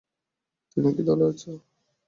[0.71, 1.51] তুমিও কি দলে আছো?